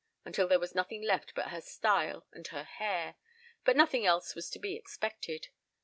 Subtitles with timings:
[0.25, 3.13] until there was nothing left but her style and her hair.
[3.63, 5.49] But nothing else was to be expected.